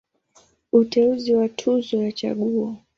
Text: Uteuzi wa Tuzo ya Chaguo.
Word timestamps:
Uteuzi 0.71 1.29
wa 1.37 1.47
Tuzo 1.49 1.97
ya 2.03 2.11
Chaguo. 2.11 2.69